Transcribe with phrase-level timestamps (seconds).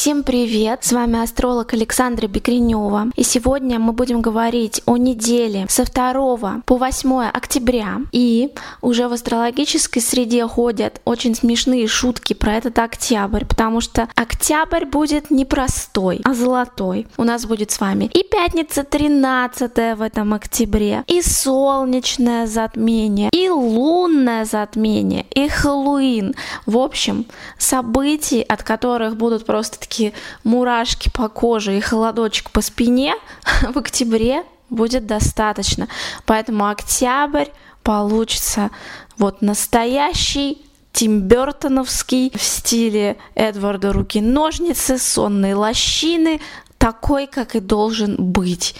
[0.00, 0.82] Всем привет!
[0.82, 3.08] С вами астролог Александра Бекренева.
[3.16, 7.98] И сегодня мы будем говорить о неделе со 2 по 8 октября.
[8.10, 8.48] И
[8.80, 15.30] уже в астрологической среде ходят очень смешные шутки про этот октябрь, потому что октябрь будет
[15.30, 17.06] не простой, а золотой.
[17.18, 23.50] У нас будет с вами и пятница 13 в этом октябре, и солнечное затмение, и
[23.50, 26.34] лунное затмение, и Хэллоуин.
[26.64, 27.26] В общем,
[27.58, 30.12] событий, от которых будут просто такие
[30.44, 33.14] мурашки по коже и холодочек по спине
[33.74, 35.88] в октябре будет достаточно.
[36.26, 37.48] Поэтому октябрь
[37.82, 38.70] получится
[39.18, 40.58] вот настоящий
[40.92, 46.40] Тим Бертоновский в стиле Эдварда Руки-ножницы, сонные лощины,
[46.78, 48.76] такой, как и должен быть.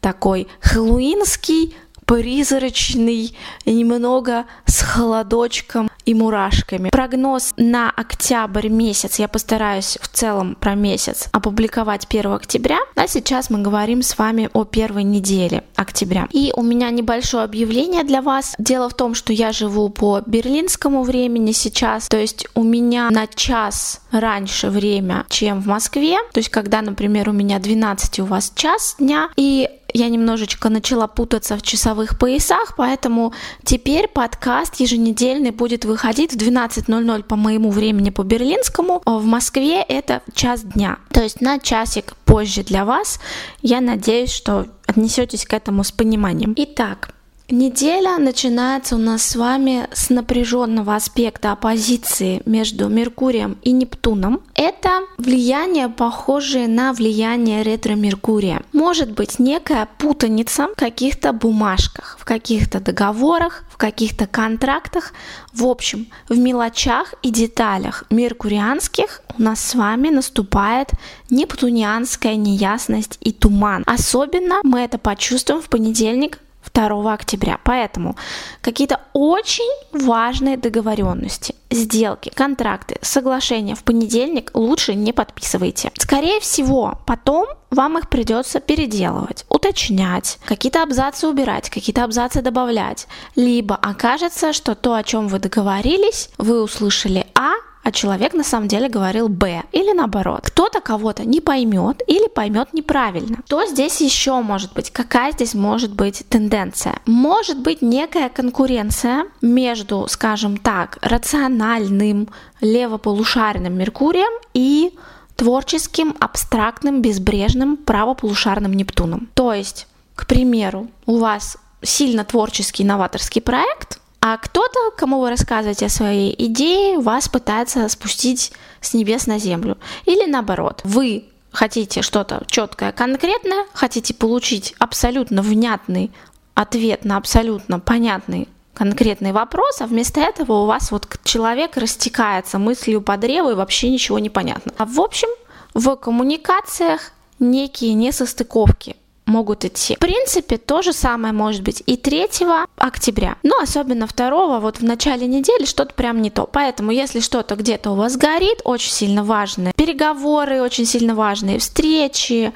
[0.00, 1.74] Такой хэллоуинский,
[2.12, 3.34] призрачный,
[3.64, 6.90] немного с холодочком и мурашками.
[6.90, 13.48] Прогноз на октябрь месяц, я постараюсь в целом про месяц опубликовать 1 октября, а сейчас
[13.48, 16.28] мы говорим с вами о первой неделе октября.
[16.32, 18.54] И у меня небольшое объявление для вас.
[18.58, 23.26] Дело в том, что я живу по берлинскому времени сейчас, то есть у меня на
[23.26, 28.52] час раньше время, чем в Москве, то есть когда, например, у меня 12, у вас
[28.54, 33.32] час дня, и я немножечко начала путаться в часовых поясах, поэтому
[33.64, 39.02] теперь подкаст еженедельный будет выходить в 12.00 по моему времени по берлинскому.
[39.04, 43.20] В Москве это час дня, то есть на часик позже для вас.
[43.60, 46.54] Я надеюсь, что отнесетесь к этому с пониманием.
[46.56, 47.11] Итак,
[47.54, 54.40] Неделя начинается у нас с вами с напряженного аспекта оппозиции между Меркурием и Нептуном.
[54.54, 58.62] Это влияние, похожее на влияние ретро-Меркурия.
[58.72, 65.12] Может быть некая путаница в каких-то бумажках, в каких-то договорах, в каких-то контрактах.
[65.52, 70.88] В общем, в мелочах и деталях меркурианских у нас с вами наступает
[71.28, 73.82] нептунианская неясность и туман.
[73.84, 76.38] Особенно мы это почувствуем в понедельник
[76.74, 77.58] 2 октября.
[77.64, 78.16] Поэтому
[78.60, 85.90] какие-то очень важные договоренности, сделки, контракты, соглашения в понедельник лучше не подписывайте.
[85.98, 93.06] Скорее всего, потом вам их придется переделывать, уточнять, какие-то абзацы убирать, какие-то абзацы добавлять.
[93.34, 98.68] Либо окажется, что то, о чем вы договорились, вы услышали А, а человек на самом
[98.68, 99.62] деле говорил Б.
[99.72, 100.42] Или наоборот.
[100.44, 103.38] Кто-то кого-то не поймет или поймет неправильно.
[103.46, 104.90] Что здесь еще может быть?
[104.90, 107.00] Какая здесь может быть тенденция?
[107.06, 112.28] Может быть некая конкуренция между, скажем так, рациональным
[112.60, 114.96] левополушарным Меркурием и
[115.36, 119.28] творческим, абстрактным, безбрежным правополушарным Нептуном.
[119.34, 125.86] То есть, к примеру, у вас сильно творческий новаторский проект, а кто-то, кому вы рассказываете
[125.86, 129.76] о своей идее, вас пытается спустить с небес на землю.
[130.04, 136.12] Или наоборот, вы хотите что-то четкое, конкретное, хотите получить абсолютно внятный
[136.54, 143.02] ответ на абсолютно понятный конкретный вопрос, а вместо этого у вас вот человек растекается мыслью
[143.02, 144.72] по древу и вообще ничего не понятно.
[144.78, 145.28] А в общем,
[145.74, 148.94] в коммуникациях некие несостыковки
[149.32, 149.96] могут идти.
[149.96, 152.28] В принципе, то же самое может быть и 3
[152.76, 153.36] октября.
[153.42, 156.46] Но особенно 2 вот в начале недели что-то прям не то.
[156.46, 162.52] Поэтому, если что-то где-то у вас горит, очень сильно важные переговоры, очень сильно важные встречи,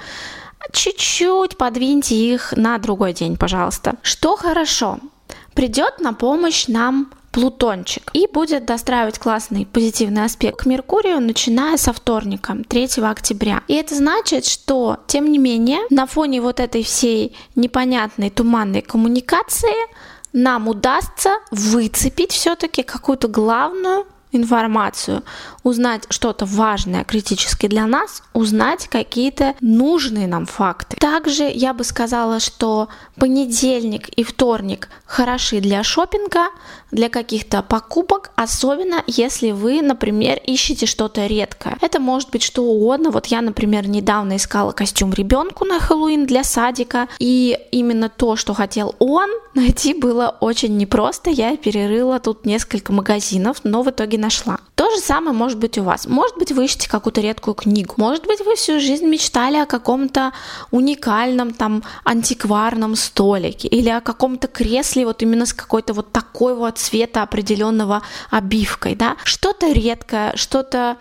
[0.72, 3.94] чуть-чуть подвиньте их на другой день, пожалуйста.
[4.02, 4.98] Что хорошо?
[5.54, 11.92] Придет на помощь нам Плутончик и будет достраивать классный позитивный аспект к Меркурию, начиная со
[11.92, 13.62] вторника, 3 октября.
[13.68, 19.76] И это значит, что, тем не менее, на фоне вот этой всей непонятной туманной коммуникации
[20.32, 25.22] нам удастся выцепить все-таки какую-то главную информацию,
[25.62, 30.96] узнать что-то важное, критически для нас, узнать какие-то нужные нам факты.
[30.96, 36.48] Также я бы сказала, что понедельник и вторник хороши для шопинга,
[36.90, 41.76] для каких-то покупок, особенно если вы, например, ищете что-то редкое.
[41.80, 43.10] Это может быть что угодно.
[43.10, 48.54] Вот я, например, недавно искала костюм ребенку на Хэллоуин для садика, и именно то, что
[48.54, 51.30] хотел он, найти было очень непросто.
[51.30, 54.58] Я перерыла тут несколько магазинов, но в итоге нашла.
[54.74, 56.06] То же самое может быть у вас.
[56.06, 57.94] Может быть, вы ищете какую-то редкую книгу.
[57.96, 60.32] Может быть, вы всю жизнь мечтали о каком-то
[60.72, 66.78] уникальном там антикварном столике или о каком-то кресле вот именно с какой-то вот такой вот
[66.78, 69.16] цвета определенного обивкой, да.
[69.24, 70.96] Что-то редкое, что-то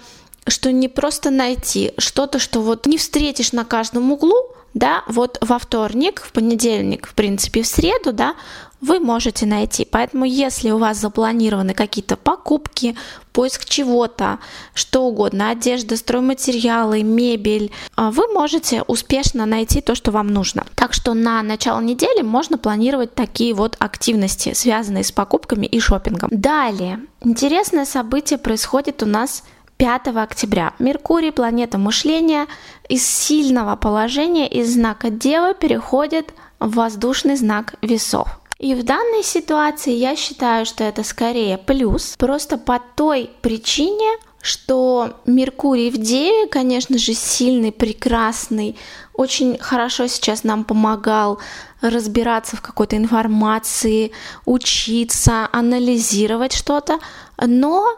[0.47, 5.57] что не просто найти, что-то, что вот не встретишь на каждом углу, да, вот во
[5.57, 8.35] вторник, в понедельник, в принципе, в среду, да,
[8.81, 9.87] вы можете найти.
[9.89, 12.95] Поэтому, если у вас запланированы какие-то покупки,
[13.33, 14.39] поиск чего-то,
[14.73, 20.65] что угодно, одежда, стройматериалы, мебель, а, вы можете успешно найти то, что вам нужно.
[20.75, 26.29] Так что на начало недели можно планировать такие вот активности, связанные с покупками и шопингом.
[26.31, 29.43] Далее, интересное событие происходит у нас
[29.77, 30.73] 5 октября.
[30.79, 32.47] Меркурий, планета мышления,
[32.87, 38.39] из сильного положения, из знака Девы переходит в воздушный знак весов.
[38.59, 45.15] И в данной ситуации я считаю, что это скорее плюс, просто по той причине, что
[45.25, 48.77] Меркурий в Деве, конечно же, сильный, прекрасный,
[49.13, 51.39] очень хорошо сейчас нам помогал
[51.81, 54.11] разбираться в какой-то информации,
[54.45, 56.99] учиться, анализировать что-то,
[57.37, 57.97] но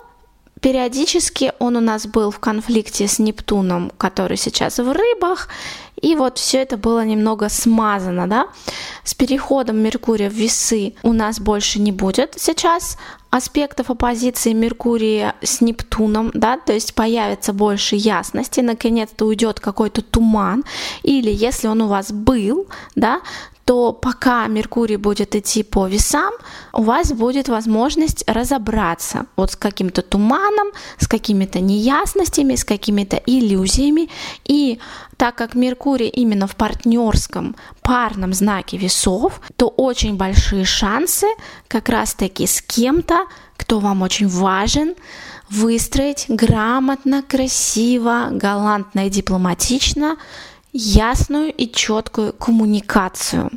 [0.60, 5.50] периодически он у нас был в конфликте с Нептуном, который сейчас в рыбах,
[6.02, 8.48] и вот все это было немного смазано, да.
[9.04, 12.98] С переходом Меркурия в весы у нас больше не будет сейчас
[13.30, 20.64] аспектов оппозиции Меркурия с Нептуном, да, то есть появится больше ясности, наконец-то уйдет какой-то туман,
[21.04, 23.22] или если он у вас был, да,
[23.68, 26.32] то пока Меркурий будет идти по весам,
[26.72, 34.10] у вас будет возможность разобраться вот с каким-то туманом, с какими-то неясностями, с какими-то иллюзиями.
[34.46, 34.80] И
[35.18, 41.28] так как Меркурий именно в партнерском парном знаке весов, то очень большие шансы
[41.68, 43.26] как раз-таки с кем-то,
[43.56, 44.96] кто вам очень важен,
[45.50, 50.18] выстроить грамотно, красиво, галантно и дипломатично
[50.74, 53.50] ясную и четкую коммуникацию.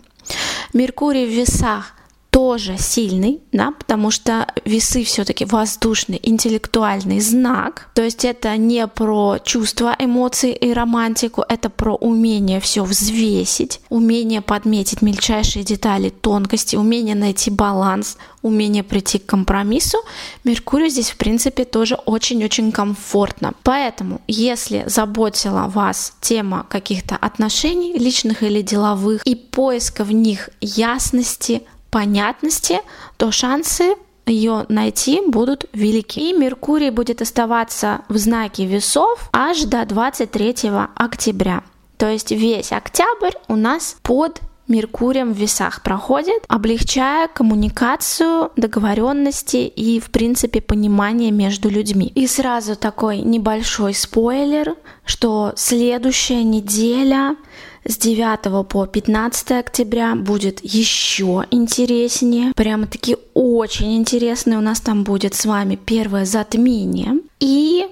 [0.73, 1.94] Меркурий в весах
[2.31, 7.88] тоже сильный, да, потому что весы все-таки воздушный, интеллектуальный знак.
[7.94, 14.41] То есть это не про чувства, эмоции и романтику, это про умение все взвесить, умение
[14.41, 19.99] подметить мельчайшие детали, тонкости, умение найти баланс, умение прийти к компромиссу.
[20.44, 23.55] Меркурию здесь, в принципе, тоже очень-очень комфортно.
[23.65, 31.62] Поэтому, если заботила вас тема каких-то отношений, личных или деловых, и поиска в них ясности,
[31.90, 32.81] понятности,
[33.16, 33.94] то шансы
[34.26, 36.31] ее найти будут велики.
[36.31, 41.62] И Меркурий будет оставаться в знаке весов аж до 23 октября.
[41.96, 44.40] То есть весь октябрь у нас под
[44.70, 52.12] Меркурием в весах проходит, облегчая коммуникацию, договоренности и, в принципе, понимание между людьми.
[52.14, 57.37] И сразу такой небольшой спойлер, что следующая неделя
[57.85, 62.53] с 9 по 15 октября будет еще интереснее.
[62.55, 64.59] Прямо-таки очень интересно.
[64.59, 67.21] У нас там будет с вами первое затмение.
[67.41, 67.87] И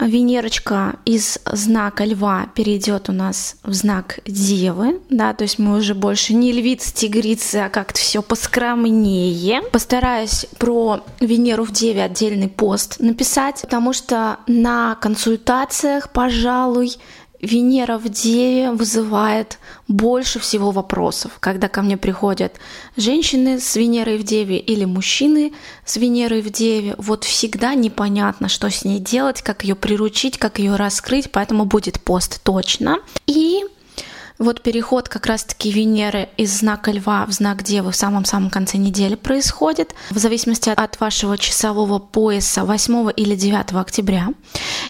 [0.00, 5.94] Венерочка из знака льва перейдет у нас в знак девы, да, то есть мы уже
[5.94, 9.62] больше не львицы, тигрицы, а как-то все поскромнее.
[9.70, 16.96] Постараюсь про Венеру в деве отдельный пост написать, потому что на консультациях, пожалуй,
[17.44, 19.58] Венера в Деве вызывает
[19.88, 22.54] больше всего вопросов, когда ко мне приходят
[22.96, 25.52] женщины с Венерой в Деве или мужчины
[25.84, 26.94] с Венерой в Деве.
[26.98, 32.00] Вот всегда непонятно, что с ней делать, как ее приручить, как ее раскрыть, поэтому будет
[32.00, 32.98] пост точно.
[33.26, 33.62] И
[34.38, 39.14] вот переход как раз-таки Венеры из знака Льва в знак Девы в самом-самом конце недели
[39.14, 44.28] происходит, в зависимости от вашего часового пояса 8 или 9 октября.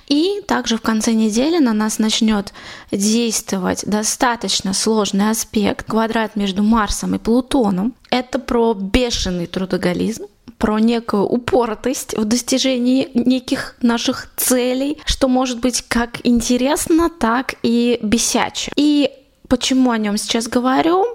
[0.08, 2.52] И также в конце недели на нас начнет
[2.90, 7.94] действовать достаточно сложный аспект, квадрат между Марсом и Плутоном.
[8.10, 10.24] Это про бешеный трудоголизм,
[10.56, 17.98] про некую упоротость в достижении неких наших целей, что может быть как интересно, так и
[18.02, 18.72] бесяче.
[18.76, 19.10] И
[19.54, 21.06] Почему о нем сейчас говорю?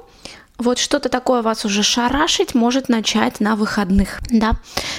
[0.58, 4.54] Вот что-то такое вас уже шарашить может начать на выходных, да,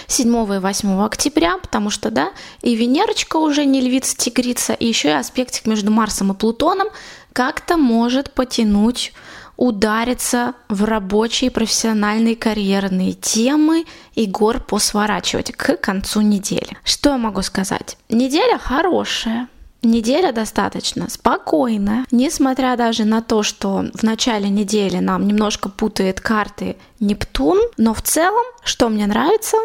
[0.08, 5.08] 7 и 8 октября, потому что, да, и Венерочка уже не львица, тигрица, и еще
[5.08, 6.88] и аспектик между Марсом и Плутоном
[7.32, 9.14] как-то может потянуть
[9.56, 16.76] удариться в рабочие, профессиональные, карьерные темы и гор посворачивать к концу недели.
[16.84, 17.96] Что я могу сказать?
[18.10, 19.48] Неделя хорошая,
[19.82, 26.76] Неделя достаточно спокойная, несмотря даже на то, что в начале недели нам немножко путает карты
[26.98, 29.56] Нептун, но в целом, что мне нравится,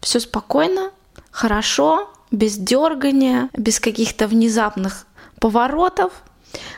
[0.00, 0.90] все спокойно,
[1.30, 5.06] хорошо, без дергания, без каких-то внезапных
[5.38, 6.12] поворотов,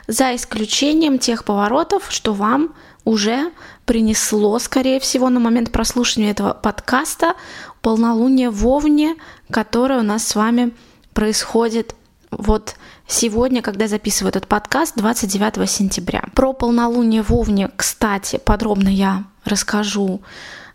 [0.09, 3.53] за исключением тех поворотов, что вам уже
[3.87, 7.35] принесло, скорее всего, на момент прослушивания этого подкаста
[7.83, 9.15] полнолуние в Овне,
[9.51, 10.73] которое у нас с вами
[11.15, 11.95] происходит
[12.41, 16.25] вот сегодня, когда записываю этот подкаст, 29 сентября.
[16.35, 20.23] Про полнолуние в Овне, кстати, подробно я расскажу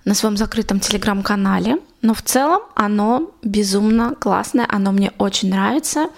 [0.06, 6.10] на своем закрытом телеграм-канале, но в целом оно безумно классное, оно мне очень нравится.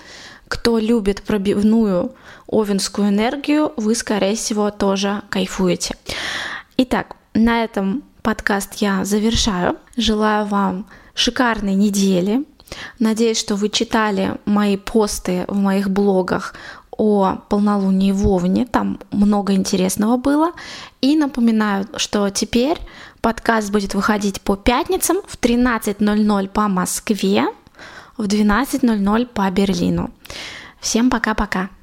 [0.49, 2.13] Кто любит пробивную
[2.47, 5.95] овенскую энергию, вы, скорее всего, тоже кайфуете.
[6.77, 9.77] Итак, на этом подкаст я завершаю.
[9.95, 12.45] Желаю вам шикарной недели.
[12.99, 16.53] Надеюсь, что вы читали мои посты в моих блогах
[16.91, 18.65] о полнолунии в Овне.
[18.65, 20.51] Там много интересного было.
[21.01, 22.77] И напоминаю, что теперь
[23.21, 27.45] подкаст будет выходить по пятницам в 13.00 по Москве,
[28.17, 30.11] в 12.00 по Берлину.
[30.79, 31.69] Всем пока-пока.